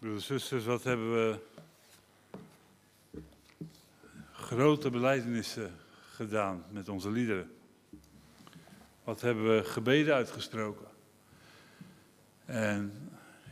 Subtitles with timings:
[0.00, 1.38] Broeders en zusters, wat hebben we
[4.32, 5.72] grote beleidenissen
[6.12, 7.50] gedaan met onze liederen.
[9.04, 10.86] Wat hebben we gebeden uitgesproken.
[12.44, 12.92] En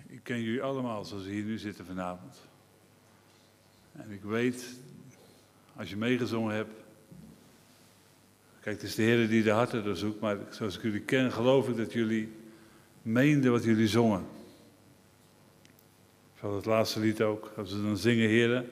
[0.06, 2.36] ik ken jullie allemaal zoals we hier nu zitten vanavond.
[3.92, 4.64] En ik weet,
[5.76, 6.74] als je meegezongen hebt.
[8.60, 11.68] Kijk, het is de Heer die de harten doorzoekt, maar zoals ik jullie ken, geloof
[11.68, 12.32] ik dat jullie
[13.02, 14.36] meenden wat jullie zongen.
[16.38, 18.70] Van het laatste lied ook, als we dan zingen, Heren,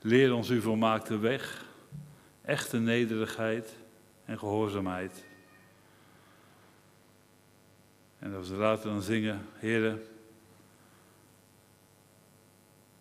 [0.00, 1.64] leer ons uw volmaakte weg,
[2.42, 3.74] echte nederigheid
[4.24, 5.24] en gehoorzaamheid.
[8.18, 10.02] En als we later dan zingen, Heren,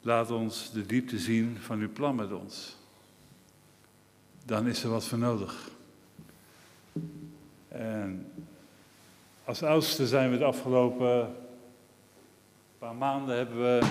[0.01, 2.75] laat ons de diepte zien van uw plan met ons.
[4.45, 5.69] Dan is er wat voor nodig.
[7.67, 8.31] En
[9.43, 11.35] als oudste zijn we de afgelopen
[12.79, 13.87] paar maanden hebben we,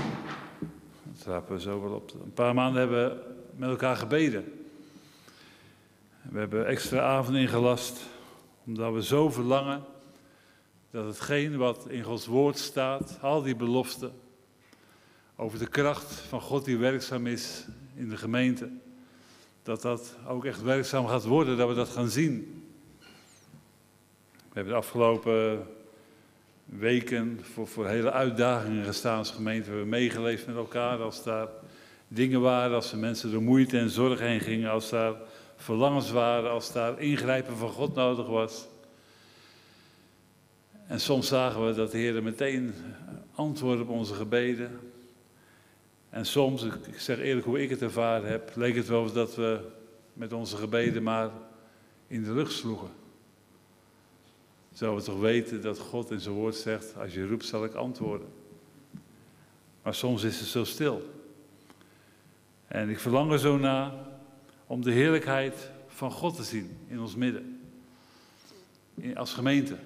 [1.24, 3.24] dat we zo wel op, een paar maanden hebben we
[3.56, 4.66] met elkaar gebeden.
[6.22, 8.00] We hebben extra avonden ingelast,
[8.66, 9.84] omdat we zo verlangen
[10.90, 14.12] dat hetgeen wat in Gods woord staat, al die beloften,
[15.36, 18.70] over de kracht van God die werkzaam is in de gemeente,
[19.62, 22.64] dat dat ook echt werkzaam gaat worden, dat we dat gaan zien.
[24.32, 25.66] We hebben de afgelopen
[26.68, 29.64] weken voor, hele uitdagingen gestaan als gemeente.
[29.64, 31.48] We hebben meegeleefd met elkaar als daar
[32.08, 35.14] dingen waren, als er mensen door moeite en zorg heen gingen, als daar
[35.56, 38.66] verlangens waren, als daar ingrijpen van God nodig was.
[40.86, 42.74] En soms zagen we dat de Heer meteen
[43.34, 44.78] antwoordde op onze gebeden.
[46.10, 49.60] En soms, ik zeg eerlijk hoe ik het ervaren heb, leek het wel dat we
[50.12, 51.30] met onze gebeden maar
[52.06, 52.88] in de lucht sloegen.
[54.78, 57.74] Zouden we toch weten dat God in zijn woord zegt, als je roept zal ik
[57.74, 58.28] antwoorden.
[59.82, 61.02] Maar soms is het zo stil.
[62.66, 63.92] En ik verlang er zo naar
[64.66, 67.60] om de heerlijkheid van God te zien in ons midden.
[69.14, 69.76] als gemeente.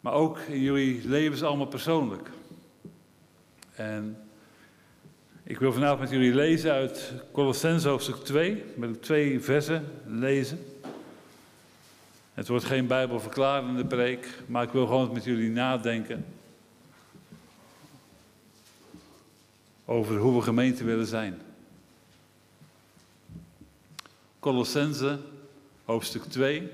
[0.00, 2.30] Maar ook in jullie levens allemaal persoonlijk.
[3.74, 4.16] En
[5.42, 8.64] ik wil vanavond met jullie lezen uit Colossense hoofdstuk 2.
[8.76, 10.58] Met twee versen lezen.
[12.38, 16.26] Het wordt geen bijbelverklarende preek, maar ik wil gewoon met jullie nadenken.
[19.84, 21.40] Over hoe we gemeente willen zijn.
[24.38, 25.18] Colossense,
[25.84, 26.58] hoofdstuk 2.
[26.60, 26.68] En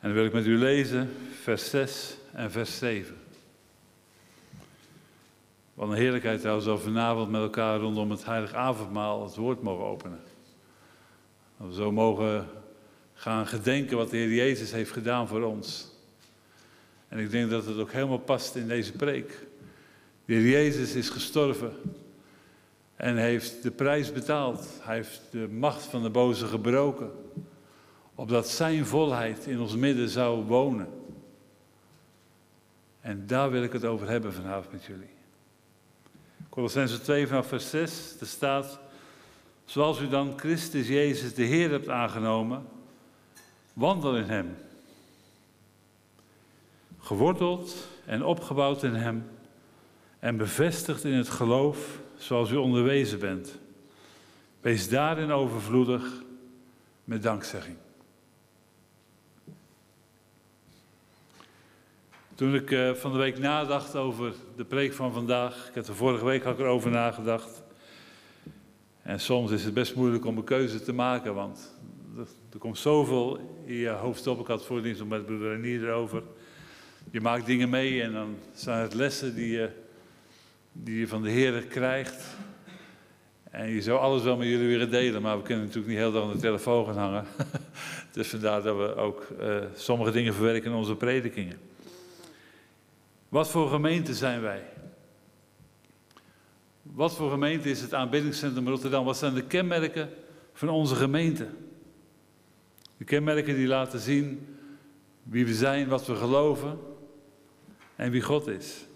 [0.00, 1.10] dan wil ik met u lezen
[1.42, 3.16] vers 6 en vers 7.
[5.74, 9.62] Wat een heerlijkheid trouwens dat we vanavond met elkaar rondom het heilig avondmaal het woord
[9.62, 10.20] mogen openen.
[11.58, 12.64] Dat we zo mogen
[13.16, 15.94] gaan gedenken wat de Heer Jezus heeft gedaan voor ons.
[17.08, 19.46] En ik denk dat het ook helemaal past in deze preek.
[20.24, 21.72] De Heer Jezus is gestorven
[22.96, 24.68] en heeft de prijs betaald.
[24.80, 27.10] Hij heeft de macht van de boze gebroken,
[28.14, 30.88] opdat Zijn volheid in ons midden zou wonen.
[33.00, 35.14] En daar wil ik het over hebben vanavond met jullie.
[36.48, 38.78] Colossense 2 vanaf vers 6, er staat,
[39.64, 42.66] zoals u dan Christus Jezus de Heer hebt aangenomen,
[43.76, 44.56] Wandel in Hem.
[46.98, 49.30] Geworteld en opgebouwd in Hem
[50.18, 53.58] en bevestigd in het geloof zoals u onderwezen bent.
[54.60, 56.22] Wees daarin overvloedig
[57.04, 57.76] met dankzegging.
[62.34, 65.96] Toen ik uh, van de week nadacht over de preek van vandaag, ik heb er
[65.96, 67.62] vorige week ook erover nagedacht.
[69.02, 71.74] En soms is het best moeilijk om een keuze te maken, want
[72.56, 74.40] er komt zoveel in je hoofd op.
[74.40, 76.22] Ik had voordienst met broeder Renier erover.
[77.10, 79.70] Je maakt dingen mee en dan zijn het lessen die je,
[80.72, 82.24] die je van de Heer krijgt.
[83.50, 86.12] En je zou alles wel met jullie willen delen, maar we kunnen natuurlijk niet heel
[86.12, 87.24] dag aan de telefoon gaan hangen.
[88.12, 91.58] dus vandaar dat we ook uh, sommige dingen verwerken in onze predikingen.
[93.28, 94.62] Wat voor gemeente zijn wij?
[96.82, 99.04] Wat voor gemeente is het aanbiddingscentrum Rotterdam?
[99.04, 100.10] Wat zijn de kenmerken
[100.52, 101.46] van onze gemeente?
[102.96, 104.56] De kenmerken die laten zien
[105.22, 106.78] wie we zijn, wat we geloven
[107.96, 108.86] en wie God is.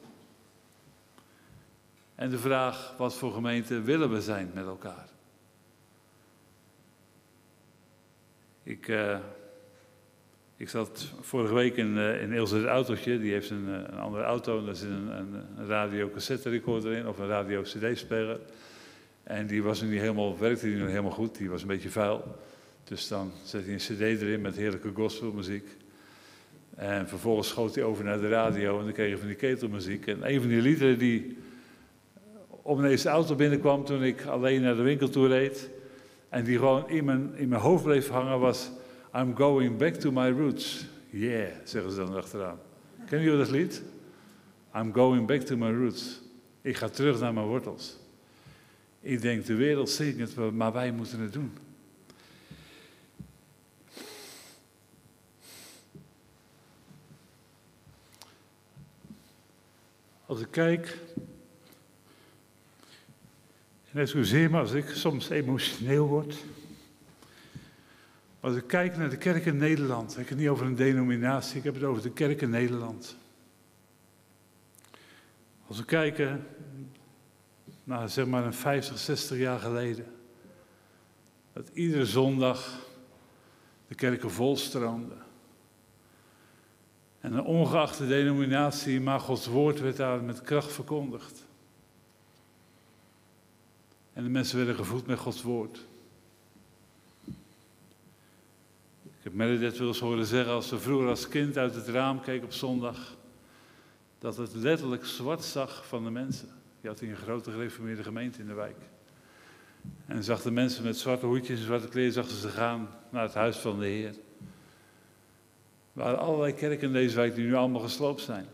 [2.15, 5.09] En de vraag, wat voor gemeente willen we zijn met elkaar?
[8.63, 9.19] Ik, uh,
[10.57, 13.99] ik zat vorige week in, uh, in Ilse het autootje, die heeft een, eh, een
[13.99, 18.41] andere auto en daar zit een, een, een radio-cassette recorder in of een radio-cd-speler.
[19.23, 22.39] En die was nu niet helemaal, werkte nog helemaal goed, die was een beetje vuil.
[22.91, 25.69] Dus dan zet hij een cd erin met heerlijke gospelmuziek.
[26.77, 30.07] En vervolgens schoot hij over naar de radio en dan kreeg je van die ketelmuziek.
[30.07, 31.37] En een van die liederen die
[32.69, 35.71] ineens de auto binnenkwam toen ik alleen naar de winkel toe reed.
[36.29, 38.71] En die gewoon in mijn, in mijn hoofd bleef hangen was
[39.17, 40.87] I'm going back to my roots.
[41.11, 42.59] Yeah, zeggen ze dan achteraan.
[43.07, 43.83] Kennen jullie dat lied?
[44.77, 46.21] I'm going back to my roots.
[46.63, 47.99] Ik ga terug naar mijn wortels.
[49.01, 51.53] Ik denk, de wereld zingt het, maar wij moeten het doen.
[60.31, 60.99] Als ik kijk,
[63.93, 66.37] en excuseer me als ik soms emotioneel word.
[68.41, 71.59] Als ik kijk naar de kerk in Nederland, ik heb het niet over een denominatie,
[71.59, 73.17] ik heb het over de kerk in Nederland.
[75.67, 76.47] Als we kijken
[77.85, 80.07] naar zeg maar een 50, 60 jaar geleden,
[81.53, 82.87] dat iedere zondag
[83.89, 85.23] de kerken volstroomden.
[87.21, 91.47] En een ongeachte denominatie, maar Gods woord werd daar met kracht verkondigd.
[94.13, 95.87] En de mensen werden gevoed met Gods woord.
[99.05, 102.21] Ik heb Meredith wel eens horen zeggen, als ze vroeger als kind uit het raam
[102.21, 103.17] keek op zondag,
[104.19, 106.49] dat het letterlijk zwart zag van de mensen.
[106.81, 108.77] Je had hier een grote gereformeerde gemeente in de wijk.
[110.07, 113.35] En zag de mensen met zwarte hoedjes en zwarte kleren, zag ze gaan naar het
[113.35, 114.15] huis van de Heer.
[116.01, 118.47] Waren allerlei kerken in deze wijk die nu allemaal gesloopt zijn.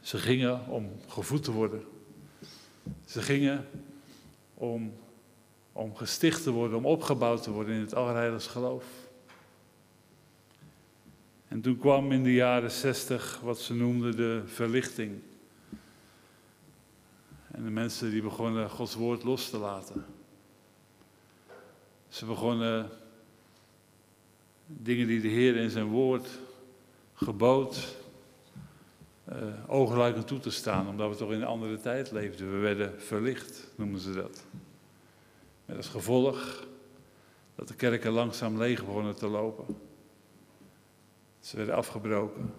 [0.00, 1.84] Ze gingen om gevoed te worden.
[3.04, 3.66] Ze gingen
[4.54, 4.92] om,
[5.72, 8.84] om gesticht te worden, om opgebouwd te worden in het allerheiligste geloof.
[11.48, 15.22] En toen kwam in de jaren zestig wat ze noemden de verlichting.
[17.50, 20.06] En de mensen die begonnen Gods woord los te laten.
[22.08, 22.90] Ze begonnen
[24.66, 26.28] dingen die de Heer in zijn woord
[27.14, 27.96] gebood,
[29.32, 29.36] uh,
[29.66, 32.52] oogluikend toe te staan, omdat we toch in een andere tijd leefden.
[32.52, 34.44] We werden verlicht, noemen ze dat.
[35.64, 36.66] Met als gevolg
[37.54, 39.76] dat de kerken langzaam leeg begonnen te lopen.
[41.40, 42.54] Ze werden afgebroken.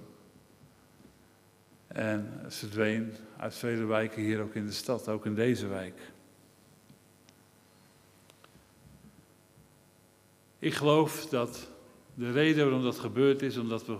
[1.88, 6.12] En ze verdween uit vele wijken hier ook in de stad, ook in deze wijk.
[10.60, 11.70] Ik geloof dat
[12.18, 13.98] de reden waarom dat gebeurd is, omdat we,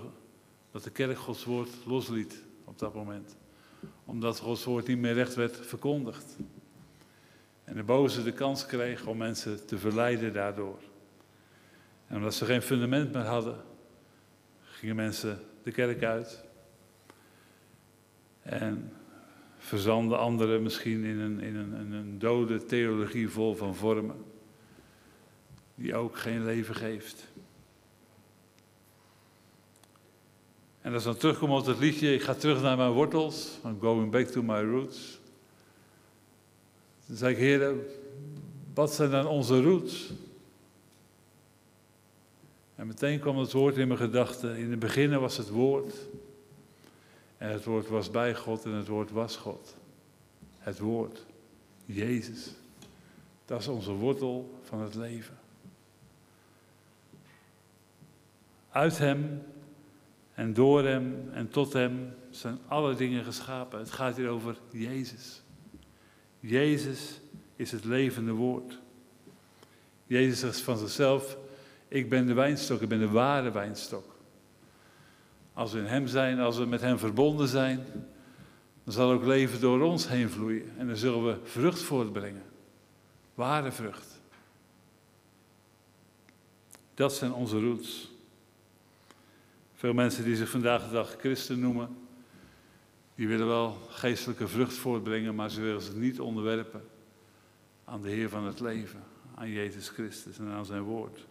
[0.72, 3.38] dat de kerk Gods woord losliet op dat moment.
[4.06, 6.38] Omdat Gods woord niet meer recht werd verkondigd.
[7.64, 10.80] En de boze de kans kreeg om mensen te verleiden daardoor.
[12.08, 13.64] En omdat ze geen fundament meer hadden,
[14.62, 16.44] gingen mensen de kerk uit.
[18.42, 18.94] En
[19.58, 24.24] verzanden anderen misschien in een, in een, in een dode theologie vol van vormen,
[25.76, 27.36] die ook geen leven geeft.
[30.88, 34.12] En als dan terugkomt op het liedje, ik ga terug naar mijn wortels, I'm going
[34.12, 35.20] back to my roots.
[37.06, 37.86] Dan zei ik, heren,
[38.74, 40.12] wat zijn dan onze roots?
[42.76, 44.58] En meteen kwam het woord in mijn gedachten.
[44.58, 45.94] In het begin was het woord.
[47.38, 49.76] En het woord was bij God en het woord was God.
[50.58, 51.26] Het woord.
[51.86, 52.52] Jezus.
[53.46, 55.38] Dat is onze wortel van het leven.
[58.70, 59.42] Uit Hem
[60.38, 63.80] en door Hem en tot Hem zijn alle dingen geschapen.
[63.80, 65.42] Het gaat hier over Jezus.
[66.40, 67.20] Jezus
[67.56, 68.80] is het levende woord.
[70.06, 71.38] Jezus zegt van zichzelf,
[71.88, 74.16] ik ben de wijnstok, ik ben de ware wijnstok.
[75.54, 77.86] Als we in Hem zijn, als we met Hem verbonden zijn,
[78.84, 80.72] dan zal ook leven door ons heen vloeien.
[80.78, 82.44] En dan zullen we vrucht voortbrengen.
[83.34, 84.22] Ware vrucht.
[86.94, 88.16] Dat zijn onze roots.
[89.78, 91.98] Veel mensen die zich vandaag de dag christen noemen,
[93.16, 96.82] die willen wel geestelijke vrucht voortbrengen, maar ze willen zich niet onderwerpen
[97.86, 99.04] aan de Heer van het leven,
[99.36, 101.26] aan Jezus Christus en aan zijn woord.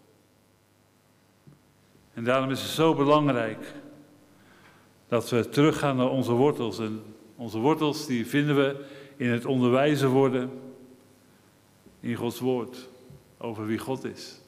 [2.14, 3.74] En daarom is het zo belangrijk
[5.08, 6.78] dat we teruggaan naar onze wortels.
[6.78, 7.02] En
[7.36, 8.84] onze wortels die vinden we
[9.16, 10.50] in het onderwijzen worden
[12.00, 12.88] in Gods woord
[13.38, 14.40] over wie God is.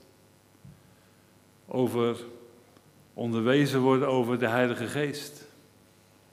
[1.67, 2.17] Over
[3.19, 5.47] onderwezen worden over de Heilige Geest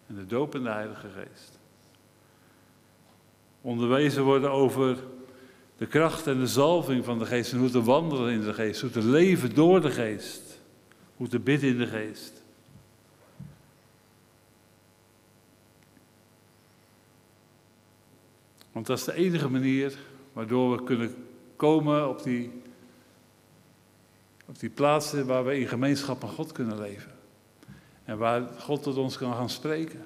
[0.08, 1.60] en de dopende Heilige Geest.
[3.62, 4.98] Onderwezen worden over
[5.78, 8.82] de kracht en de zalving van de Geest en hoe te wandelen in de Geest,
[8.82, 10.56] hoe te leven door de Geest
[11.18, 12.44] hoe te bidden in de geest.
[18.72, 19.98] Want dat is de enige manier
[20.34, 21.16] waardoor we kunnen
[21.56, 22.62] komen op die,
[24.46, 27.12] op die plaatsen waar we in gemeenschap met God kunnen leven.
[28.04, 30.06] En waar God tot ons kan gaan spreken.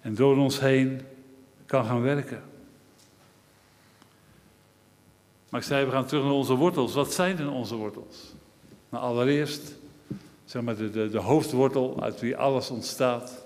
[0.00, 1.00] En door ons heen
[1.66, 2.42] kan gaan werken.
[5.48, 6.94] Maar ik zei, we gaan terug naar onze wortels.
[6.94, 8.32] Wat zijn dan onze wortels?
[8.88, 9.72] Nou, allereerst,
[10.44, 13.44] zeg maar, de, de, de hoofdwortel uit wie alles ontstaat,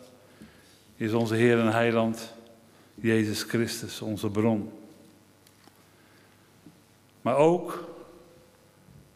[0.96, 2.32] is onze Heer en Heiland,
[2.94, 4.72] Jezus Christus, onze bron.
[7.22, 7.91] Maar ook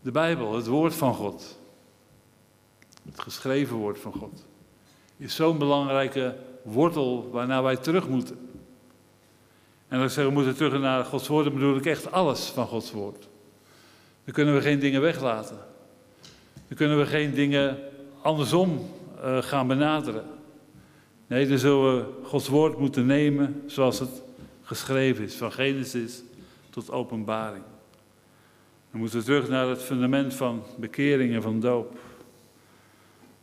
[0.06, 1.58] de Bijbel, het woord van God.
[3.04, 4.46] Het geschreven woord van God.
[5.16, 8.48] Is zo'n belangrijke wortel waarnaar wij terug moeten.
[9.88, 12.46] En als ik zeg, we moeten terug naar Gods woord, dan bedoel ik echt alles
[12.46, 13.28] van Gods woord.
[14.24, 15.58] Dan kunnen we geen dingen weglaten.
[16.68, 17.78] Dan kunnen we geen dingen
[18.22, 18.90] andersom
[19.24, 20.24] uh, gaan benaderen.
[21.26, 24.22] Nee, dan zullen we Gods woord moeten nemen zoals het
[24.62, 26.22] geschreven is, van Genesis
[26.70, 27.62] tot openbaring.
[28.96, 31.98] Dan moeten we terug naar het fundament van bekering en van doop.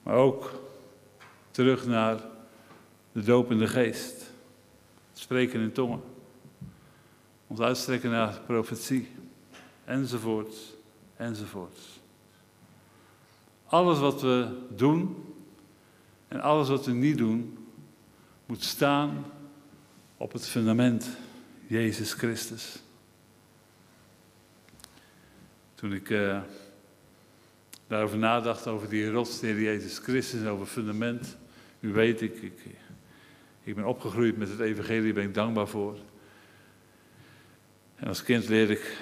[0.03, 0.61] Maar ook
[1.51, 2.21] terug naar
[3.11, 4.31] de dopende geest.
[5.09, 6.01] Het spreken in tongen.
[7.47, 9.07] Ons uitstrekken naar profetie.
[9.85, 10.55] Enzovoort,
[11.15, 11.79] enzovoort.
[13.65, 15.25] Alles wat we doen
[16.27, 17.57] en alles wat we niet doen,
[18.45, 19.25] moet staan
[20.17, 21.09] op het fundament
[21.67, 22.83] Jezus Christus.
[25.83, 26.41] Toen ik uh,
[27.87, 31.37] daarover nadacht, over die rots, de Jezus Christus, over fundament.
[31.79, 32.51] U weet, ik,
[33.63, 35.97] ik, ben opgegroeid met het evangelie, ben ik dankbaar voor.
[37.95, 38.97] En als kind leerde ik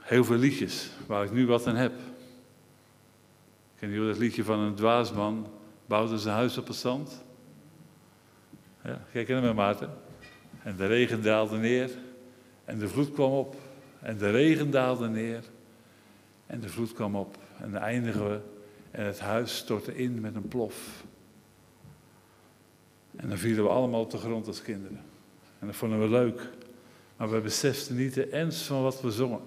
[0.00, 1.92] heel veel liedjes, waar ik nu wat aan heb.
[3.78, 5.46] Ken je dat liedje van een dwaasman,
[5.86, 7.24] bouwde zijn huis op het zand?
[8.84, 9.90] Ja, kijk naar me Maarten.
[10.62, 11.90] En de regen daalde neer
[12.64, 13.56] en de vloed kwam op.
[14.00, 15.52] En de regen daalde neer
[16.46, 17.38] en de vloed kwam op.
[17.58, 18.40] En dan eindigen we
[18.90, 21.04] en het huis stortte in met een plof.
[23.16, 25.04] En dan vielen we allemaal op de grond als kinderen.
[25.58, 26.50] En dat vonden we leuk.
[27.16, 29.40] Maar we beseften niet de ernst van wat we zongen.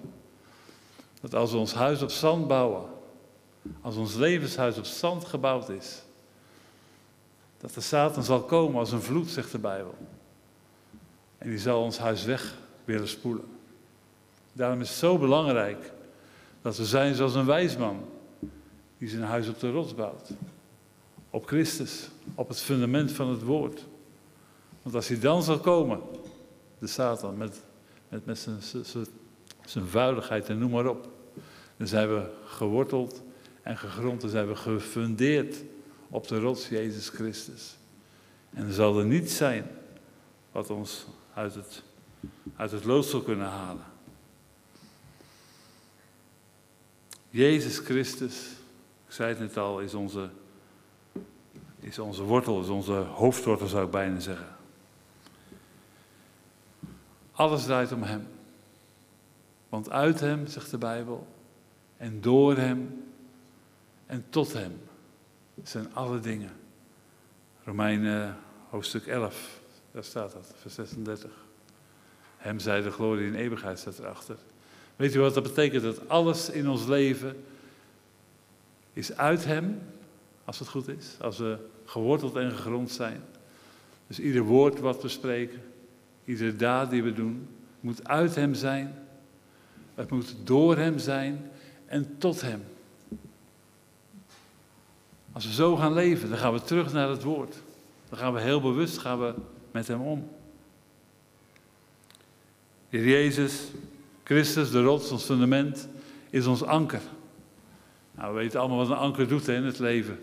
[1.20, 2.90] Dat als we ons huis op zand bouwen,
[3.80, 6.02] als ons levenshuis op zand gebouwd is,
[7.58, 9.94] dat de Satan zal komen als een vloed, zegt de Bijbel.
[11.38, 13.44] En die zal ons huis weg willen spoelen.
[14.52, 15.92] Daarom is het zo belangrijk
[16.62, 18.04] dat we zijn zoals een wijsman
[18.98, 20.30] die zijn huis op de rots bouwt.
[21.30, 23.84] Op Christus, op het fundament van het woord.
[24.82, 26.00] Want als hij dan zal komen,
[26.78, 27.62] de Satan, met,
[28.08, 28.86] met, met zijn,
[29.64, 31.08] zijn, vuiligheid en noem maar op,
[31.76, 33.22] dan zijn we geworteld
[33.62, 35.56] en gegrond, dan zijn we gefundeerd
[36.08, 37.76] op de rots Jezus Christus.
[38.50, 39.66] En er zal er niets zijn
[40.52, 41.82] wat ons uit het,
[42.56, 43.84] uit zal kunnen halen.
[47.30, 48.50] Jezus Christus,
[49.06, 50.30] ik zei het net al, is onze,
[51.80, 54.56] is onze wortel, is onze hoofdwortel zou ik bijna zeggen.
[57.32, 58.26] Alles draait om Hem.
[59.68, 61.26] Want uit Hem, zegt de Bijbel,
[61.96, 63.04] en door Hem
[64.06, 64.80] en tot Hem
[65.62, 66.52] zijn alle dingen.
[67.64, 68.36] Romeinen
[68.70, 71.30] hoofdstuk 11, daar staat dat, vers 36.
[72.36, 74.36] Hem zij de glorie in eeuwigheid staat erachter.
[74.98, 75.82] Weet u wat dat betekent?
[75.82, 77.44] Dat alles in ons leven
[78.92, 79.80] is uit Hem,
[80.44, 83.22] als het goed is, als we geworteld en gegrond zijn.
[84.06, 85.62] Dus ieder woord wat we spreken,
[86.24, 87.48] iedere daad die we doen,
[87.80, 88.94] moet uit Hem zijn.
[89.94, 91.50] Het moet door Hem zijn
[91.86, 92.64] en tot Hem.
[95.32, 97.56] Als we zo gaan leven, dan gaan we terug naar het woord.
[98.08, 99.34] Dan gaan we heel bewust gaan we
[99.70, 100.28] met Hem om.
[102.88, 103.70] Heer Jezus,
[104.28, 105.88] Christus, de rots, ons fundament,
[106.30, 107.00] is ons anker.
[108.14, 110.18] Nou, we weten allemaal wat een anker doet in het leven.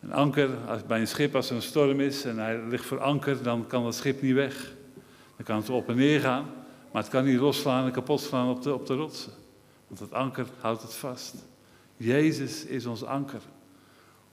[0.00, 3.00] Een anker, als, bij een schip, als er een storm is en hij ligt voor
[3.00, 4.74] anker, dan kan dat schip niet weg.
[5.36, 6.46] Dan kan het op en neer gaan,
[6.92, 9.32] maar het kan niet losslaan en kapot slaan op de, op de rotsen.
[9.86, 11.34] Want het anker houdt het vast.
[11.96, 13.40] Jezus is ons anker.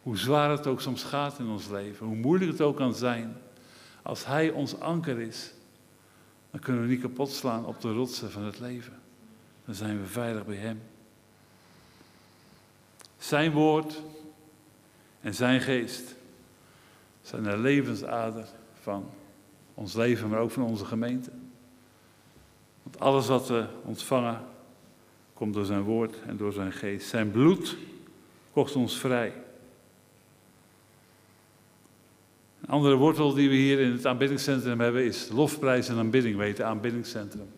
[0.01, 3.37] Hoe zwaar het ook soms gaat in ons leven, hoe moeilijk het ook kan zijn,
[4.01, 5.53] als Hij ons anker is,
[6.51, 8.99] dan kunnen we niet kapot slaan op de rotsen van het leven.
[9.65, 10.81] Dan zijn we veilig bij Hem.
[13.17, 14.01] Zijn woord
[15.21, 16.15] en zijn geest
[17.29, 18.47] zijn de levensader
[18.81, 19.09] van
[19.73, 21.31] ons leven, maar ook van onze gemeente.
[22.83, 24.41] Want alles wat we ontvangen,
[25.33, 27.07] komt door zijn woord en door zijn geest.
[27.07, 27.77] Zijn bloed
[28.51, 29.33] kocht ons vrij.
[32.69, 36.57] Een andere wortel die we hier in het aanbiddingscentrum hebben is lofprijs en aanbidding, weet
[36.57, 37.49] je, aanbiddingscentrum.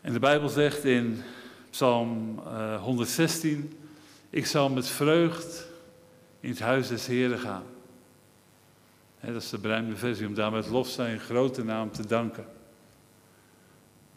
[0.00, 1.22] En de Bijbel zegt in
[1.70, 2.38] Psalm
[2.80, 5.66] 116, eh, ik zal met vreugd
[6.40, 7.62] in het huis des Heren gaan.
[9.20, 12.44] dat is de bruine versie, om daar met lof zijn grote naam te danken.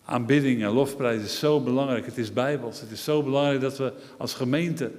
[0.05, 2.05] Aanbidding en lofprijs is zo belangrijk.
[2.05, 2.81] Het is bijbels.
[2.81, 4.91] Het is zo belangrijk dat we als gemeente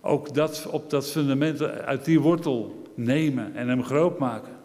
[0.00, 4.56] ook dat, op dat fundament uit die wortel nemen en hem groot maken.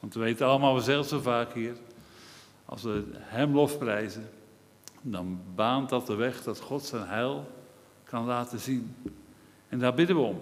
[0.00, 1.74] Want we weten allemaal, we zeggen zo vaak hier,
[2.64, 4.28] als we hem lofprijzen,
[5.02, 7.46] dan baant dat de weg dat God zijn heil
[8.04, 8.94] kan laten zien.
[9.68, 10.38] En daar bidden we om.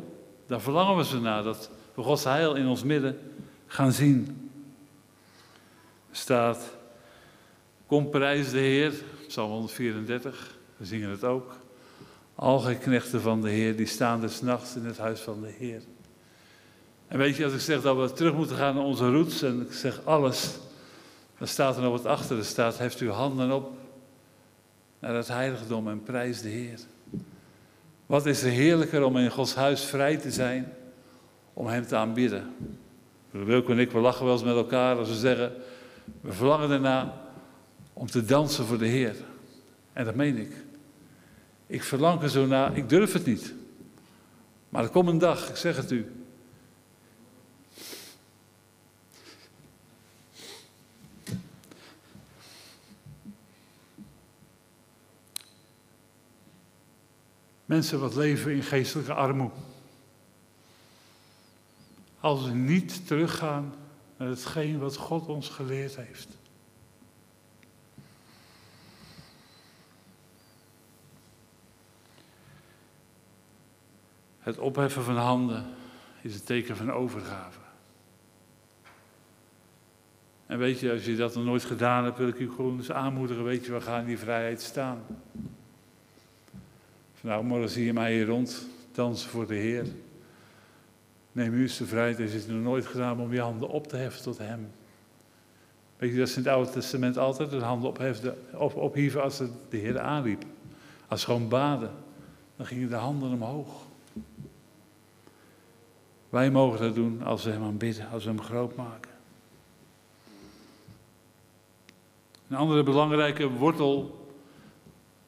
[0.47, 3.19] Daar verlangen we ze naar, dat we Gods heil in ons midden
[3.67, 4.51] gaan zien.
[6.11, 6.77] Er staat,
[7.87, 8.93] kom prijs de Heer,
[9.27, 11.57] Psalm 134, we zingen het ook.
[12.35, 15.83] Al knechten van de Heer, die staan des nachts in het huis van de Heer.
[17.09, 19.61] En weet je, als ik zeg dat we terug moeten gaan naar onze roots en
[19.61, 20.59] ik zeg alles,
[21.39, 22.39] dan staat er nog wat achter.
[22.39, 23.73] Er staat, heft uw handen op
[24.99, 26.79] naar het heiligdom en prijs de Heer.
[28.07, 30.73] Wat is er heerlijker om in Gods huis vrij te zijn,
[31.53, 32.55] om Hem te aanbidden.
[33.31, 35.53] Wilco en ik, we lachen wel eens met elkaar als we zeggen,
[36.21, 37.13] we verlangen erna
[37.93, 39.15] om te dansen voor de Heer.
[39.93, 40.53] En dat meen ik.
[41.67, 43.55] Ik verlang er zo naar, ik durf het niet.
[44.69, 46.26] Maar er komt een dag, ik zeg het u.
[57.67, 59.55] Mensen wat leven in geestelijke armoede.
[62.21, 63.75] Als we niet teruggaan
[64.17, 66.29] naar hetgeen wat God ons geleerd heeft.
[74.39, 75.67] Het opheffen van handen
[76.21, 77.59] is een teken van overgave.
[80.47, 82.93] En weet je, als je dat nog nooit gedaan hebt, wil ik u gewoon eens
[82.93, 83.45] aanmoedigen.
[83.45, 85.03] Weet je, we gaan in die vrijheid staan.
[87.27, 89.87] Nou, morgen zie je mij hier rond dansen voor de Heer.
[91.33, 93.97] Neem u eens de vrijheid, is het nog nooit gedaan om je handen op te
[93.97, 94.71] heffen tot Hem.
[95.97, 99.37] Weet je, dat is in het Oude Testament altijd de handen ophefde, op, ophieven als
[99.37, 100.45] ze de Heer aanriep.
[101.09, 101.91] Als ze gewoon baden,
[102.57, 103.83] dan gingen de handen omhoog.
[106.29, 109.11] Wij mogen dat doen als we Hem aanbidden, als we Hem groot maken.
[112.49, 114.27] Een andere belangrijke wortel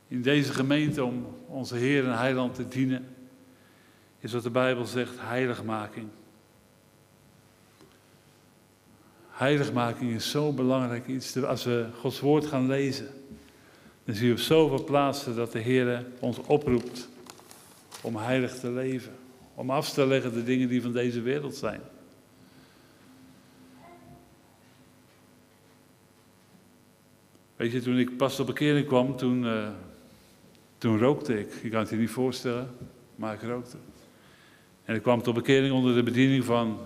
[0.08, 3.06] in deze gemeente om onze Heer en Heiland te dienen,
[4.20, 6.08] is wat de Bijbel zegt, heiligmaking.
[9.28, 11.42] Heiligmaking is zo belangrijk iets.
[11.42, 13.08] Als we Gods woord gaan lezen,
[14.04, 17.08] dan zie je op zoveel plaatsen dat de Heer ons oproept
[18.00, 19.12] om heilig te leven.
[19.54, 21.80] Om af te leggen de dingen die van deze wereld zijn.
[27.56, 29.68] Weet je, toen ik pas op bekering kwam, toen, uh,
[30.78, 31.52] toen rookte ik.
[31.62, 32.70] Je kan het je niet voorstellen,
[33.16, 33.76] maar ik rookte.
[34.84, 36.78] En ik kwam tot bekering onder de bediening van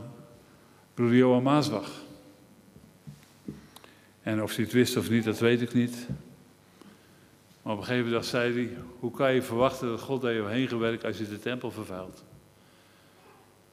[0.94, 1.90] broeder Johan Maasbach.
[4.22, 6.06] En of hij het wist of niet, dat weet ik niet.
[7.62, 10.46] Maar op een gegeven moment zei hij: Hoe kan je verwachten dat God daar je
[10.46, 12.24] heen gewerkt als je de tempel vervuilt?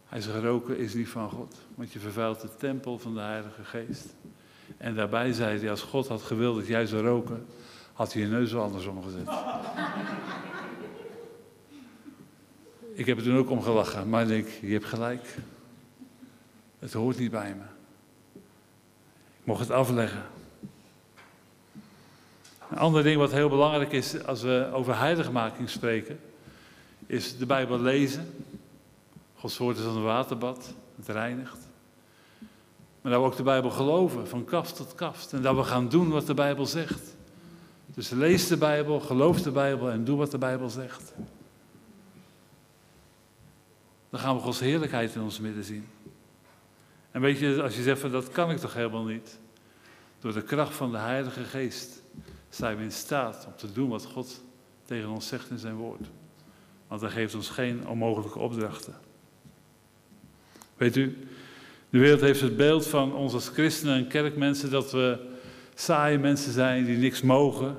[0.06, 3.64] Hij zegt: Roken is niet van God, want je vervuilt de tempel van de Heilige
[3.64, 4.16] Geest.
[4.78, 7.46] En daarbij zei hij: Als God had gewild dat jij zou roken,
[8.00, 9.30] had hij je neus wel andersom gezet.
[12.94, 15.38] ik heb er toen ook om gelachen, maar ik denk, je hebt gelijk.
[16.80, 17.64] Het hoort niet bij me.
[19.40, 20.24] Ik mocht het afleggen.
[22.70, 26.20] Een ander ding wat heel belangrijk is als we over heiligmaking spreken,
[27.06, 28.46] is de Bijbel lezen.
[29.36, 31.60] Gods woord is als een waterbad, het reinigt.
[33.02, 35.34] Maar dat we ook de Bijbel geloven, van kaft tot kaft.
[35.34, 37.18] En dat we gaan doen wat de Bijbel zegt.
[38.00, 41.14] Dus lees de Bijbel, geloof de Bijbel en doe wat de Bijbel zegt.
[44.10, 45.88] Dan gaan we Gods heerlijkheid in ons midden zien.
[47.12, 49.40] En weet je, als je zegt van dat kan ik toch helemaal niet.
[50.20, 52.02] Door de kracht van de Heilige Geest
[52.50, 54.44] zijn we in staat om te doen wat God
[54.86, 56.08] tegen ons zegt in zijn woord.
[56.88, 58.96] Want hij geeft ons geen onmogelijke opdrachten.
[60.78, 61.28] Weet u,
[61.90, 65.38] de wereld heeft het beeld van ons als christenen en kerkmensen dat we
[65.80, 67.78] saaie mensen zijn die niks mogen.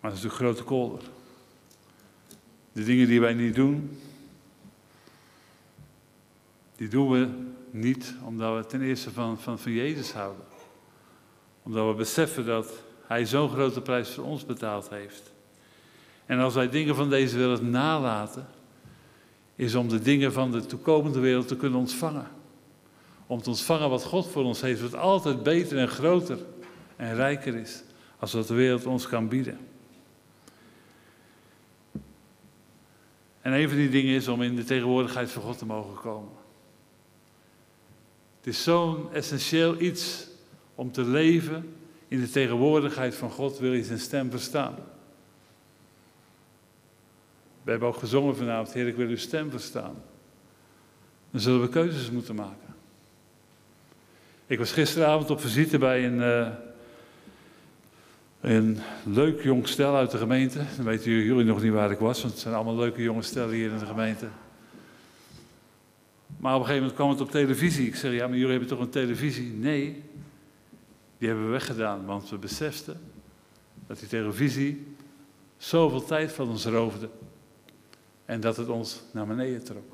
[0.00, 1.02] Maar dat is een grote kolder.
[2.72, 3.98] De dingen die wij niet doen,
[6.76, 7.28] die doen we
[7.70, 10.44] niet omdat we ten eerste van, van, van Jezus houden.
[11.62, 12.72] Omdat we beseffen dat
[13.06, 15.32] Hij zo'n grote prijs voor ons betaald heeft.
[16.26, 18.46] En als wij dingen van deze wereld nalaten,
[19.54, 22.28] is om de dingen van de toekomende wereld te kunnen ontvangen
[23.26, 26.38] om te ontvangen wat God voor ons heeft, wat altijd beter en groter
[26.96, 27.82] en rijker is
[28.18, 29.58] als wat de wereld ons kan bieden.
[33.40, 36.32] En een van die dingen is om in de tegenwoordigheid van God te mogen komen.
[38.36, 40.26] Het is zo'n essentieel iets
[40.74, 41.74] om te leven
[42.08, 44.74] in de tegenwoordigheid van God, wil je zijn stem verstaan.
[47.62, 50.02] We hebben ook gezongen vanavond, Heer, ik wil uw stem verstaan.
[51.30, 52.73] Dan zullen we keuzes moeten maken.
[54.46, 56.48] Ik was gisteravond op visite bij een, uh,
[58.40, 60.60] een leuk jong stel uit de gemeente.
[60.76, 63.54] Dan weten jullie nog niet waar ik was, want het zijn allemaal leuke jonge stellen
[63.54, 64.28] hier in de gemeente.
[66.36, 67.86] Maar op een gegeven moment kwam het op televisie.
[67.86, 69.52] Ik zeg, ja, maar jullie hebben toch een televisie?
[69.52, 70.02] Nee,
[71.18, 73.00] die hebben we weggedaan, want we beseften
[73.86, 74.86] dat die televisie
[75.56, 77.08] zoveel tijd van ons roofde.
[78.24, 79.93] En dat het ons naar beneden trok.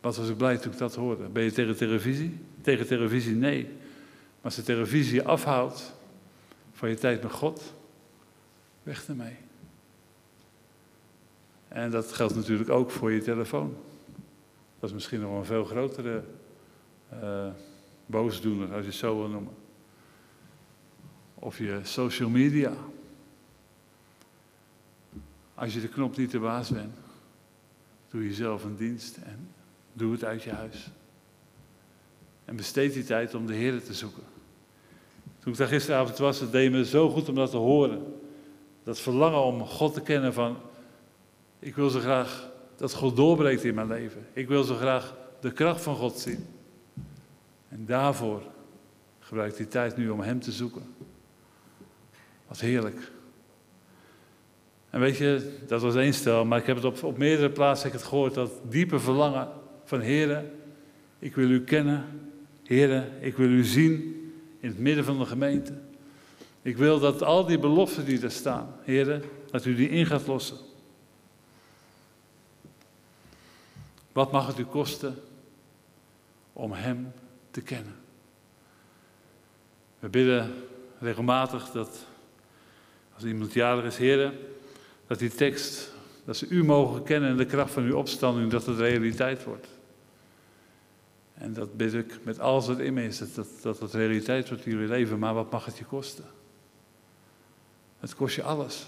[0.00, 1.28] Wat was ik blij toen ik dat hoorde.
[1.28, 2.38] Ben je tegen televisie?
[2.60, 3.64] Tegen televisie nee.
[3.64, 3.74] Maar
[4.42, 5.94] als de televisie afhoudt
[6.72, 7.74] van je tijd met God,
[8.82, 9.36] weg ermee.
[11.68, 13.76] En dat geldt natuurlijk ook voor je telefoon.
[14.78, 16.24] Dat is misschien nog een veel grotere
[17.22, 17.46] uh,
[18.06, 19.54] boosdoener, als je het zo wil noemen.
[21.34, 22.72] Of je social media.
[25.54, 26.96] Als je de knop niet de baas bent,
[28.10, 29.48] doe jezelf een dienst en
[29.98, 30.90] doe het uit je huis.
[32.44, 34.22] En besteed die tijd om de Heer te zoeken.
[35.38, 38.14] Toen ik daar gisteravond was, het deed me zo goed om dat te horen.
[38.82, 40.56] Dat verlangen om God te kennen van,
[41.58, 44.26] ik wil zo graag dat God doorbreekt in mijn leven.
[44.32, 46.46] Ik wil zo graag de kracht van God zien.
[47.68, 48.42] En daarvoor
[49.18, 50.94] gebruik ik die tijd nu om Hem te zoeken.
[52.46, 53.12] Wat heerlijk.
[54.90, 57.90] En weet je, dat was één stel, maar ik heb het op, op meerdere plaatsen
[57.90, 59.48] het gehoord, dat diepe verlangen
[59.88, 60.50] van Heren,
[61.18, 62.04] ik wil u kennen.
[62.62, 63.92] Heren, ik wil u zien
[64.60, 65.72] in het midden van de gemeente.
[66.62, 70.26] Ik wil dat al die beloften die er staan, Heren, dat u die in gaat
[70.26, 70.56] lossen.
[74.12, 75.16] Wat mag het u kosten
[76.52, 77.12] om Hem
[77.50, 77.94] te kennen?
[79.98, 80.54] We bidden
[80.98, 82.06] regelmatig dat
[83.14, 84.38] als iemand jarig is, heren,
[85.06, 85.92] dat die tekst,
[86.24, 89.77] dat ze u mogen kennen en de kracht van uw opstanding, dat het realiteit wordt.
[91.38, 94.66] En dat bid ik met alles wat in me is, dat, dat, het realiteit wordt
[94.66, 96.24] in jullie leven, maar wat mag het je kosten?
[97.98, 98.86] Het kost je alles.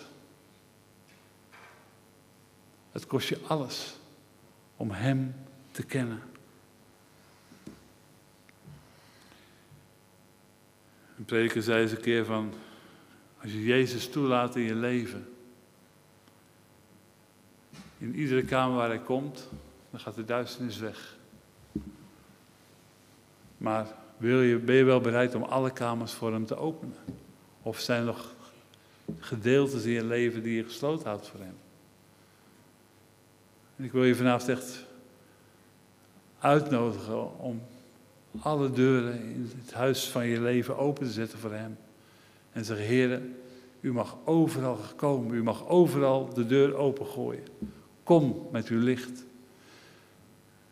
[2.93, 3.97] Het kost je alles
[4.77, 5.35] om Hem
[5.71, 6.23] te kennen.
[11.17, 12.53] Een prediker zei eens een keer van,
[13.43, 15.29] als je Jezus toelaat in je leven,
[17.99, 19.49] in iedere kamer waar hij komt,
[19.91, 21.19] dan gaat de duisternis weg.
[23.61, 26.95] Maar wil je, ben je wel bereid om alle kamers voor hem te openen?
[27.63, 28.35] Of zijn er nog
[29.19, 31.57] gedeeltes in je leven die je gesloten houdt voor hem?
[33.77, 34.87] En ik wil je vanavond echt
[36.39, 37.63] uitnodigen om
[38.41, 41.77] alle deuren in het huis van je leven open te zetten voor hem.
[42.53, 43.37] En zeggen, heren,
[43.81, 47.45] u mag overal komen, u mag overal de deur opengooien.
[48.03, 49.25] Kom met uw licht.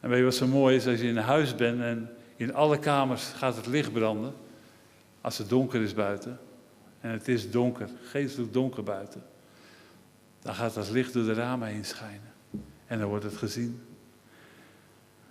[0.01, 2.79] En weet je wat zo mooi is als je in huis bent en in alle
[2.79, 4.35] kamers gaat het licht branden.
[5.21, 6.41] Als het donker is buiten.
[7.01, 9.23] En het is donker, geestelijk donker buiten.
[10.41, 12.33] Dan gaat dat licht door de ramen heen schijnen.
[12.87, 13.83] En dan wordt het gezien.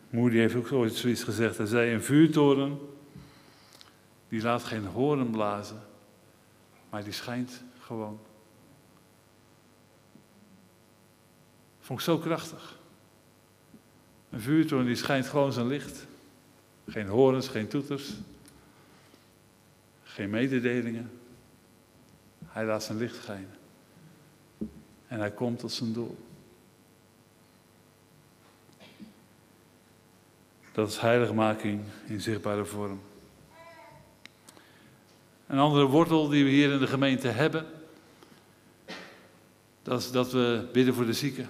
[0.09, 1.57] Moody heeft ook ooit zoiets gezegd.
[1.57, 2.79] Hij zei: Een vuurtoren,
[4.29, 5.81] die laat geen horen blazen,
[6.89, 8.19] maar die schijnt gewoon.
[11.79, 12.79] Vond ik zo krachtig.
[14.29, 16.07] Een vuurtoren die schijnt gewoon zijn licht.
[16.87, 18.13] Geen horens, geen toeters.
[20.03, 21.11] Geen mededelingen.
[22.45, 23.55] Hij laat zijn licht schijnen.
[25.07, 26.17] En hij komt tot zijn doel.
[30.71, 32.99] Dat is heiligmaking in zichtbare vorm.
[35.47, 37.65] Een andere wortel die we hier in de gemeente hebben,
[39.83, 41.49] dat is dat we bidden voor de zieken.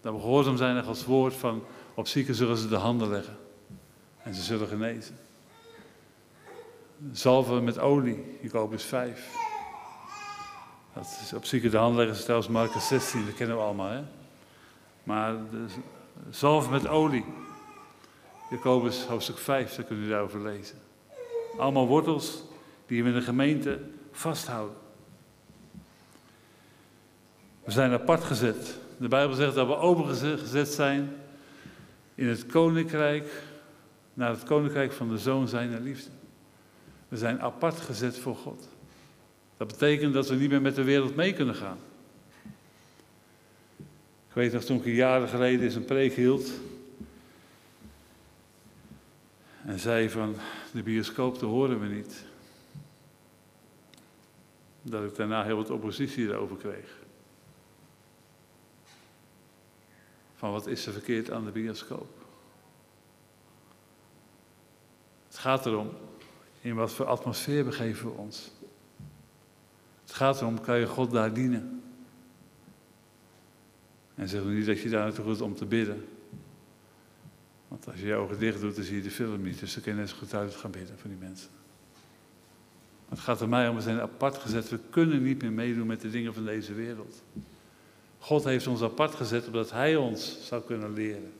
[0.00, 1.62] Dat we gehoorzaam zijn aan Gods woord van
[1.94, 3.39] op zieken zullen ze de handen leggen
[4.22, 5.18] en ze zullen genezen.
[7.12, 9.34] Zalven met olie, Jacobus 5.
[10.94, 13.90] Dat is op zieken de handen leggen, zelfs Marcus 16, dat kennen we allemaal.
[13.90, 14.02] Hè?
[15.02, 15.34] Maar
[16.30, 17.24] zalven met olie,
[18.50, 20.78] Jacobus hoofdstuk 5, daar kunnen u daarover lezen.
[21.58, 22.42] Allemaal wortels
[22.86, 23.80] die we in de gemeente
[24.12, 24.76] vasthouden.
[27.64, 28.78] We zijn apart gezet.
[28.96, 31.16] De Bijbel zegt dat we opengezet zijn
[32.14, 33.32] in het koninkrijk,
[34.20, 36.10] naar het koninkrijk van de zoon zijner liefde.
[37.08, 38.68] We zijn apart gezet voor God.
[39.56, 41.78] Dat betekent dat we niet meer met de wereld mee kunnen gaan.
[44.28, 46.50] Ik weet nog toen ik jaren geleden eens een preek hield.
[49.64, 50.36] En zei van,
[50.72, 52.24] de bioscoop, te horen we niet.
[54.82, 56.98] Dat ik daarna heel wat oppositie erover kreeg.
[60.34, 62.19] Van wat is er verkeerd aan de bioscoop?
[65.30, 65.90] Het gaat erom,
[66.60, 68.50] in wat voor atmosfeer begeven we ons.
[70.02, 71.82] Het gaat erom, kan je God daar dienen?
[74.14, 76.08] En zeg niet dat je daar naartoe gaat om te bidden.
[77.68, 79.60] Want als je je ogen dicht doet, dan zie je de film niet.
[79.60, 81.50] Dus dan kun je net zo goed uit gaan bidden voor die mensen.
[83.08, 84.68] Het gaat er mij om, we zijn apart gezet.
[84.68, 87.22] We kunnen niet meer meedoen met de dingen van deze wereld.
[88.18, 91.32] God heeft ons apart gezet opdat Hij ons zou kunnen leren.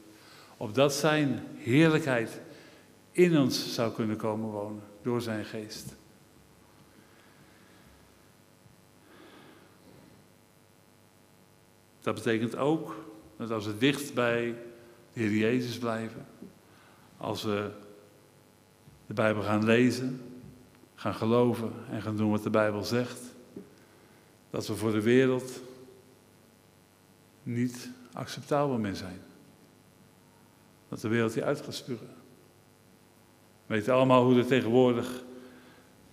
[0.57, 2.41] Opdat Zijn heerlijkheid
[3.11, 5.95] in ons zou kunnen komen wonen door Zijn geest.
[12.01, 12.95] Dat betekent ook
[13.37, 14.55] dat als we dicht bij
[15.13, 16.25] de Heer Jezus blijven,
[17.17, 17.71] als we
[19.07, 20.21] de Bijbel gaan lezen,
[20.95, 23.19] gaan geloven en gaan doen wat de Bijbel zegt,
[24.49, 25.61] dat we voor de wereld
[27.43, 29.21] niet acceptabel meer zijn.
[30.89, 32.20] Dat de wereld die uit gaat spugen.
[33.71, 35.23] We weten allemaal hoe er tegenwoordig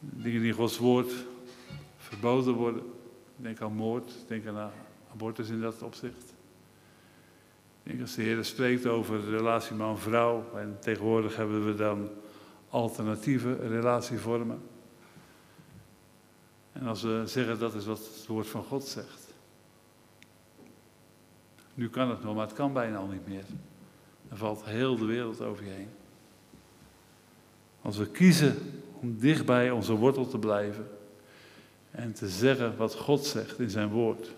[0.01, 1.12] dingen die in Gods woord
[1.97, 2.83] verboden worden.
[3.37, 4.71] Denk aan moord, denk aan
[5.12, 6.35] abortus in dat opzicht.
[7.83, 12.09] Ik denk als de Heer spreekt over de relatie man-vrouw, en tegenwoordig hebben we dan
[12.68, 14.61] alternatieve relatievormen.
[16.73, 19.35] En als we zeggen dat is wat het woord van God zegt.
[21.75, 23.44] Nu kan het nog, maar het kan bijna al niet meer.
[24.29, 25.97] Dan valt heel de wereld over je heen.
[27.88, 28.57] Als we kiezen
[29.01, 30.88] om dichtbij onze wortel te blijven
[31.90, 34.31] en te zeggen wat God zegt in zijn woord,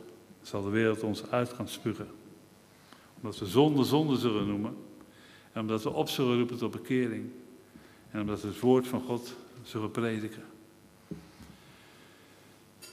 [0.43, 2.07] zal de wereld ons uit gaan spugen.
[3.17, 4.77] Omdat we zonde zonde zullen noemen.
[5.53, 7.31] En omdat we op zullen roepen tot bekering.
[8.11, 10.45] En omdat we het woord van God zullen prediken.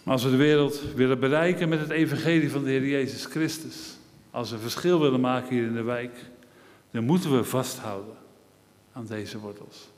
[0.04, 3.98] Maar als we de wereld willen bereiken met het evangelie van de Heer Jezus Christus.
[4.32, 6.26] Als we verschil willen maken hier in de wijk.
[6.92, 8.16] Dan moeten we vasthouden
[8.92, 9.96] aan deze wortels.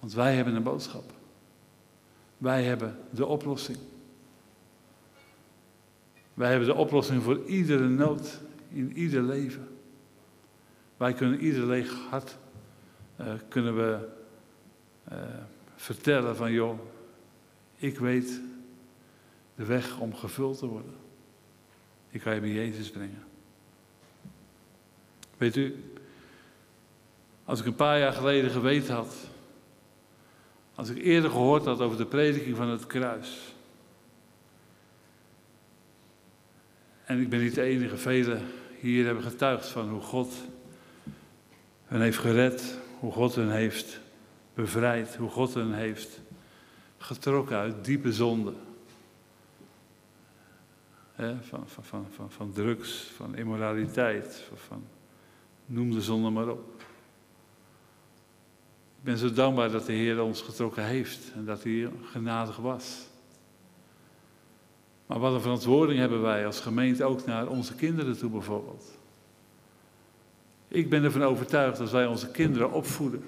[0.00, 1.12] Want wij hebben een boodschap.
[2.38, 3.78] Wij hebben de oplossing.
[6.34, 9.68] Wij hebben de oplossing voor iedere nood in ieder leven.
[10.96, 12.36] Wij kunnen ieder leeg hart
[13.20, 14.08] uh, kunnen we
[15.12, 15.18] uh,
[15.76, 16.78] vertellen van joh,
[17.76, 18.40] ik weet
[19.54, 20.94] de weg om gevuld te worden.
[22.08, 23.24] Ik kan je bij Jezus brengen.
[25.36, 25.84] Weet u,
[27.44, 29.14] als ik een paar jaar geleden geweten had,
[30.80, 33.54] als ik eerder gehoord had over de prediking van het kruis,
[37.04, 38.42] En ik ben niet de enige, velen
[38.80, 40.34] hier hebben getuigd van hoe God
[41.84, 44.00] hen heeft gered, hoe God hen heeft
[44.54, 46.20] bevrijd, hoe God hen heeft
[46.98, 48.52] getrokken uit diepe zonde.
[51.16, 54.84] van, van, van, van, van drugs, van immoraliteit, van,
[55.66, 56.79] noem de zonde maar op.
[59.00, 63.06] Ik ben zo dankbaar dat de Heer ons getrokken heeft en dat hij genadig was.
[65.06, 68.98] Maar wat een verantwoording hebben wij als gemeente ook naar onze kinderen toe bijvoorbeeld.
[70.68, 73.24] Ik ben ervan overtuigd dat wij onze kinderen opvoeden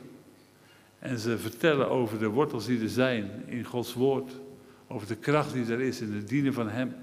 [0.99, 4.33] en ze vertellen over de wortels die er zijn in Gods woord,
[4.87, 6.95] over de kracht die er is in het dienen van Hem,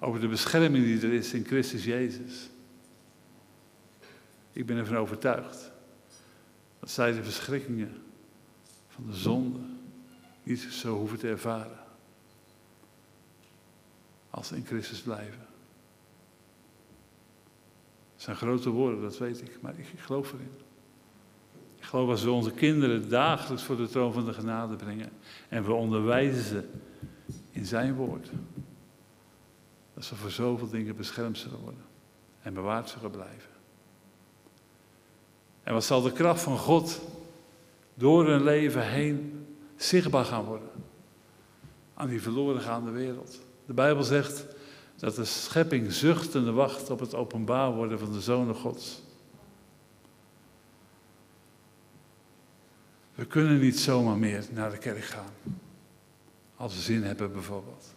[0.00, 2.50] over de bescherming die er is in Christus Jezus.
[4.52, 5.74] Ik ben ervan overtuigd
[6.86, 8.02] dat zij de verschrikkingen
[8.88, 9.58] van de zonde
[10.42, 11.78] niet zo hoeven te ervaren
[14.30, 15.46] als ze in Christus blijven.
[18.12, 20.50] Het zijn grote woorden, dat weet ik, maar ik, geloof erin.
[21.76, 25.10] Ik geloof als we onze kinderen dagelijks voor de troon van de genade brengen
[25.48, 26.68] en we onderwijzen ze
[27.50, 28.30] in zijn woord,
[29.94, 31.84] dat ze voor zoveel dingen beschermd zullen worden
[32.42, 33.55] en bewaard zullen blijven.
[35.66, 37.00] En wat zal de kracht van God
[37.94, 40.70] door hun leven heen zichtbaar gaan worden
[41.94, 43.40] aan die verloren gaande wereld?
[43.66, 44.46] De Bijbel zegt
[44.96, 49.02] dat de schepping zuchtende wacht op het openbaar worden van de Zonen Gods.
[53.14, 55.32] We kunnen niet zomaar meer naar de kerk gaan.
[56.56, 57.94] Als we zin hebben bijvoorbeeld.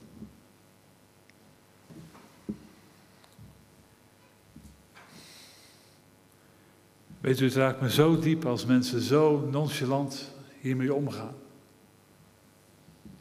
[7.30, 11.36] Weet u, het raakt me zo diep als mensen zo nonchalant hiermee omgaan.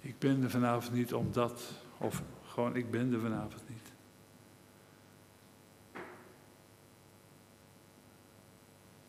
[0.01, 1.63] Ik ben er vanavond niet omdat
[1.99, 3.93] of gewoon ik ben er vanavond niet.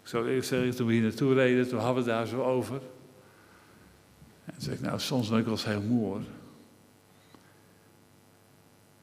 [0.01, 2.81] Ik zou eerst zeggen, toen we hier naartoe reden, toen hadden we daar zo over.
[4.45, 6.21] En zei ik, nou, soms ben ik wel eens heel moe.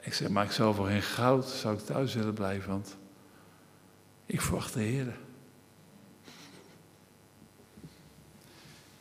[0.00, 2.96] Ik zeg, maar ik zou voor geen goud zou ik thuis willen blijven, want
[4.26, 5.24] ik verwacht de heren.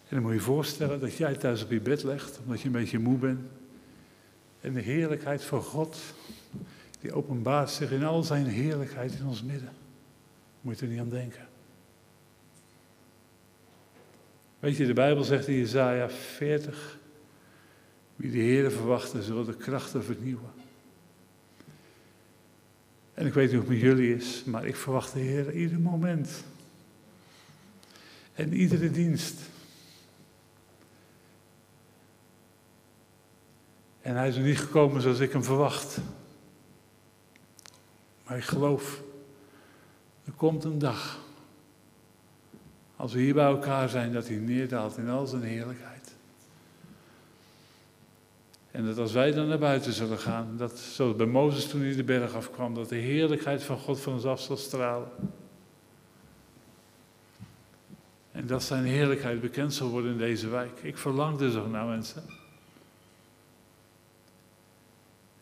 [0.08, 2.72] En dan moet je voorstellen dat jij thuis op je bed legt, omdat je een
[2.72, 3.39] beetje moe bent.
[4.62, 5.98] En de heerlijkheid van God,
[7.02, 9.74] die openbaart zich in al zijn heerlijkheid in ons midden.
[10.62, 11.48] Moet je er niet aan denken.
[14.60, 16.98] Weet je, de Bijbel zegt in Jezaja 40,
[18.15, 20.52] wie de Heer verwachten, zullen de krachten vernieuwen.
[23.13, 25.80] En ik weet niet hoe het met jullie is, maar ik verwacht de Heer ieder
[25.80, 26.44] moment.
[28.34, 29.39] En iedere dienst.
[34.06, 35.98] En hij is niet gekomen zoals ik hem verwacht.
[38.26, 39.02] Maar ik geloof,
[40.26, 41.20] er komt een dag,
[42.96, 46.15] als we hier bij elkaar zijn, dat hij neerdaalt in al zijn heerlijkheid.
[48.72, 51.96] En dat als wij dan naar buiten zullen gaan, dat zoals bij Mozes toen hij
[51.96, 55.10] de berg afkwam, dat de heerlijkheid van God van ons af zal stralen.
[58.32, 60.80] En dat zijn heerlijkheid bekend zal worden in deze wijk.
[60.82, 62.35] Ik verlang er zo naar mensen.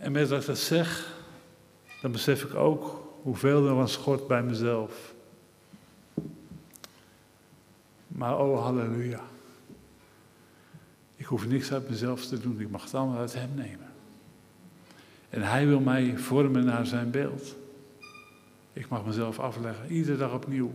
[0.04, 1.14] En met dat ik dat zeg,
[2.02, 5.14] dan besef ik ook hoeveel er van schort bij mezelf.
[8.08, 9.22] Maar oh halleluja.
[11.16, 13.92] Ik hoef niks uit mezelf te doen, ik mag het allemaal uit Hem nemen.
[15.30, 17.56] En Hij wil mij vormen naar Zijn beeld.
[18.74, 20.72] Ik mag mezelf afleggen, iedere dag opnieuw.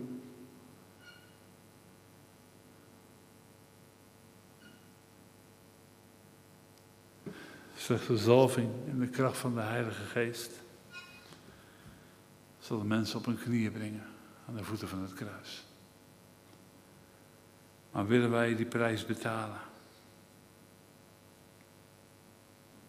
[7.89, 10.51] Slechts de zalving en de kracht van de Heilige Geest
[12.59, 14.07] zal de mensen op hun knieën brengen
[14.49, 15.65] aan de voeten van het kruis.
[17.91, 19.61] Maar willen wij die prijs betalen?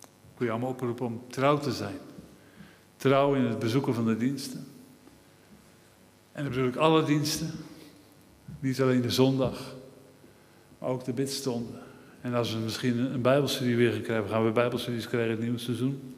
[0.01, 1.99] Ik wil je allemaal oproepen om trouw te zijn.
[2.95, 4.67] Trouw in het bezoeken van de diensten.
[6.31, 7.51] En dan bedoel ik alle diensten.
[8.59, 9.75] Niet alleen de zondag,
[10.79, 11.88] maar ook de bidstonden.
[12.21, 15.59] En als we misschien een bijbelstudie weer krijgen, gaan we bijbelstudies krijgen in het nieuwe
[15.59, 16.15] seizoen.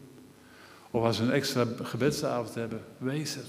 [0.91, 3.45] Of als we een extra gebedsavond hebben, wees er.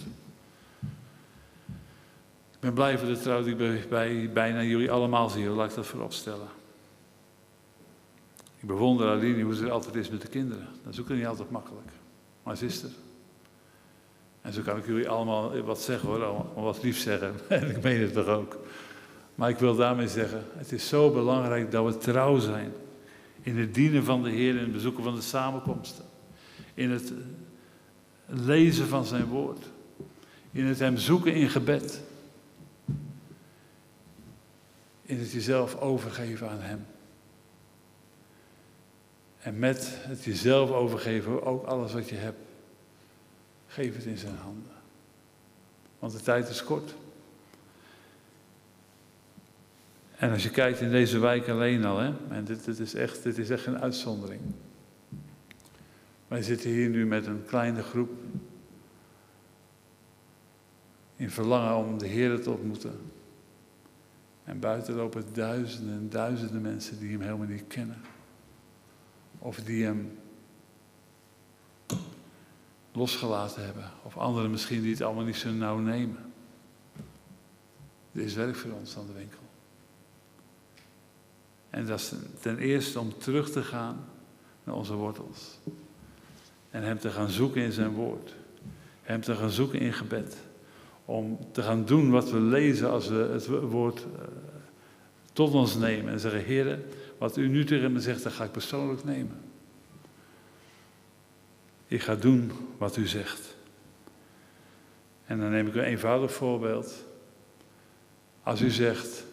[2.52, 5.76] Ik ben blij voor de trouw die ik bij, bijna jullie allemaal zie, laat ik
[5.76, 6.48] dat voorop stellen.
[8.60, 10.68] Ik bewonder Aline hoe ze er altijd is met de kinderen.
[10.84, 11.88] Dat is ook niet altijd makkelijk.
[12.42, 12.90] Maar ze is er.
[14.40, 17.34] En zo kan ik jullie allemaal wat zeggen hoor, wat lief zeggen.
[17.48, 18.58] En ik meen het toch ook.
[19.34, 22.72] Maar ik wil daarmee zeggen, het is zo belangrijk dat we trouw zijn
[23.42, 26.04] in het dienen van de Heer, in het bezoeken van de samenkomsten,
[26.74, 27.12] in het
[28.26, 29.66] lezen van zijn woord,
[30.52, 32.02] in het Hem zoeken in gebed,
[35.02, 36.86] in het jezelf overgeven aan Hem.
[39.38, 42.40] En met het jezelf overgeven, ook alles wat je hebt,
[43.66, 44.72] geef het in zijn handen.
[45.98, 46.94] Want de tijd is kort.
[50.22, 53.38] En als je kijkt in deze wijk alleen al, hè, en dit, is echt, dit
[53.38, 54.40] is echt een uitzondering.
[56.28, 58.10] Wij zitten hier nu met een kleine groep
[61.16, 63.00] in verlangen om de Heer te ontmoeten.
[64.44, 68.00] En buiten lopen duizenden en duizenden mensen die hem helemaal niet kennen.
[69.38, 70.18] Of die hem
[72.92, 73.90] losgelaten hebben.
[74.02, 76.32] Of anderen misschien die het allemaal niet zo nauw nemen.
[78.12, 79.41] Er is werk voor ons aan de winkel.
[81.72, 84.04] En dat is ten eerste om terug te gaan
[84.64, 85.58] naar onze wortels.
[86.70, 88.34] En Hem te gaan zoeken in zijn woord.
[89.02, 90.36] Hem te gaan zoeken in gebed.
[91.04, 94.22] Om te gaan doen wat we lezen als we het woord uh,
[95.32, 96.12] tot ons nemen.
[96.12, 96.78] En zeggen, Heer,
[97.18, 99.40] wat u nu tegen me zegt, dat ga ik persoonlijk nemen.
[101.86, 103.56] Ik ga doen wat u zegt.
[105.26, 107.04] En dan neem ik een eenvoudig voorbeeld.
[108.42, 109.24] Als u zegt,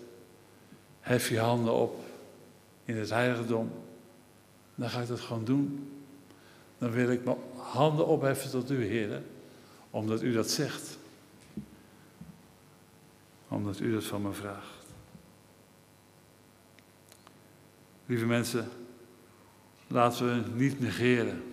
[0.99, 2.07] hef je handen op
[2.89, 3.71] in het heiligdom,
[4.75, 5.91] dan ga ik dat gewoon doen.
[6.77, 9.21] Dan wil ik mijn handen opheffen tot u, Heer,
[9.89, 10.97] omdat u dat zegt.
[13.47, 14.85] Omdat u dat van me vraagt.
[18.05, 18.69] Lieve mensen,
[19.87, 21.43] laten we niet negeren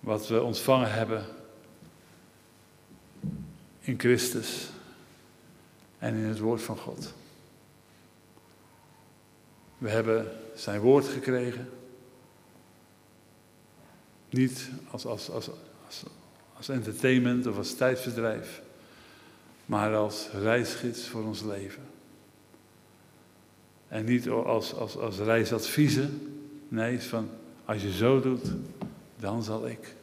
[0.00, 1.24] wat we ontvangen hebben
[3.80, 4.70] in Christus
[5.98, 7.14] en in het woord van God.
[9.78, 11.68] We hebben zijn woord gekregen.
[14.30, 15.48] Niet als, als, als,
[15.86, 16.02] als,
[16.56, 18.62] als entertainment of als tijdverdrijf.
[19.66, 21.82] maar als reisgids voor ons leven.
[23.88, 26.38] En niet als, als, als reisadviezen.
[26.68, 27.28] Nee, van
[27.64, 28.52] als je zo doet,
[29.16, 29.94] dan zal ik.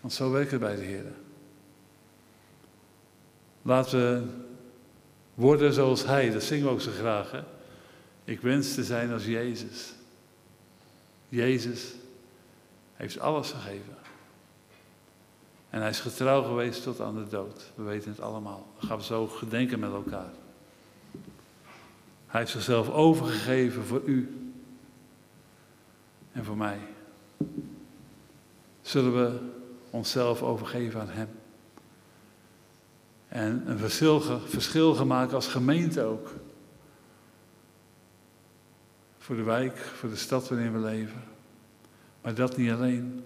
[0.00, 1.12] Want zo werkt het bij de Heer.
[3.62, 4.32] Laten we
[5.34, 7.30] worden zoals Hij, dat zingen we ook zo graag.
[7.30, 7.40] Hè?
[8.26, 9.94] Ik wens te zijn als Jezus.
[11.28, 11.94] Jezus
[12.94, 13.96] heeft alles gegeven.
[15.70, 17.70] En hij is getrouw geweest tot aan de dood.
[17.74, 18.66] We weten het allemaal.
[18.78, 20.30] Dan gaan we zo gedenken met elkaar.
[22.26, 24.50] Hij heeft zichzelf overgegeven voor u
[26.32, 26.78] en voor mij.
[28.82, 29.38] Zullen we
[29.90, 31.28] onszelf overgeven aan Hem?
[33.28, 36.28] En een verschil, verschil gemaakt als gemeente ook.
[39.26, 41.22] Voor de wijk, voor de stad waarin we leven.
[42.22, 43.24] Maar dat niet alleen.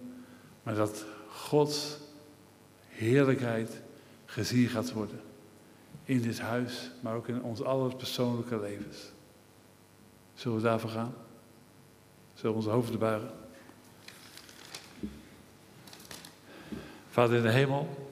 [0.63, 1.97] Maar dat Gods
[2.87, 3.81] heerlijkheid
[4.25, 5.21] gezien gaat worden.
[6.03, 9.11] In dit huis, maar ook in ons aller persoonlijke levens.
[10.33, 11.13] Zullen we daarvoor gaan?
[12.33, 13.31] Zullen we onze hoofden buigen?
[17.09, 18.09] Vader in de hemel.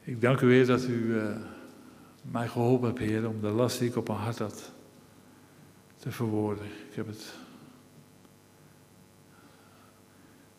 [0.00, 1.36] Ik dank u weer dat u uh,
[2.22, 4.70] mij geholpen hebt, Heer, om de last die ik op mijn hart had
[5.96, 6.64] te verwoorden.
[6.64, 7.34] Ik heb het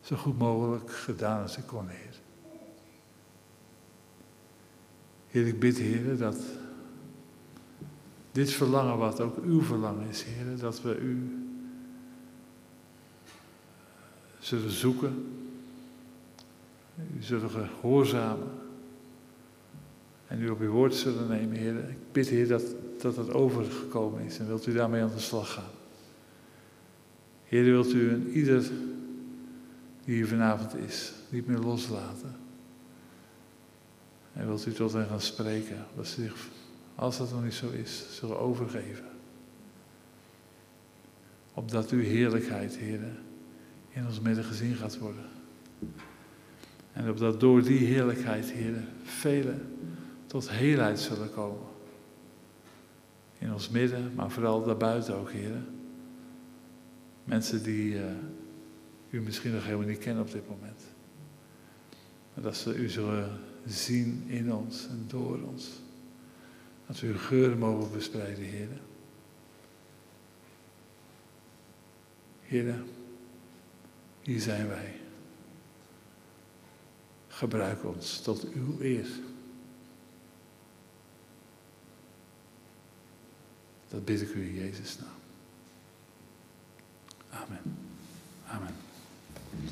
[0.00, 2.14] zo goed mogelijk gedaan als ik kon, Heer.
[5.26, 6.36] Heer, ik bid, Heer, dat
[8.32, 11.38] dit verlangen, wat ook uw verlangen is, Heer, dat we u
[14.38, 15.42] zullen zoeken,
[17.16, 18.48] u zullen gehoorzamen
[20.34, 21.88] en u op uw woord zullen nemen, Heer.
[21.88, 22.62] Ik bid, Heer, dat,
[23.00, 25.70] dat overgekomen is en wilt u daarmee aan de slag gaan.
[27.44, 28.70] Heer, wilt u een ieder
[30.04, 32.36] die hier vanavond is, niet meer loslaten.
[34.32, 36.48] En wilt u tot hen gaan spreken, dat ze zich,
[36.94, 39.08] als dat nog niet zo is, zullen overgeven.
[41.54, 43.00] Opdat uw heerlijkheid, Heer,
[43.88, 45.26] in ons midden gezien gaat worden.
[46.92, 49.72] En opdat door die heerlijkheid, Heer, velen
[50.34, 51.66] tot heelheid zullen komen.
[53.38, 55.64] In ons midden, maar vooral daarbuiten ook, Heer.
[57.24, 58.04] Mensen die uh,
[59.10, 60.82] u misschien nog helemaal niet kennen op dit moment.
[62.34, 65.68] Maar dat ze u zullen zien in ons en door ons.
[66.86, 68.80] Dat we uw geuren mogen verspreiden, Heer.
[72.40, 72.82] Heer,
[74.22, 74.94] hier zijn wij.
[77.28, 79.06] Gebruik ons tot uw eer.
[83.94, 85.08] Dat bid ik u in Jezus' naam.
[87.30, 87.76] Amen.
[88.46, 88.83] Amen.